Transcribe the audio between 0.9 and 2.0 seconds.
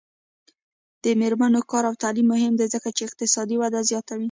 د میرمنو کار او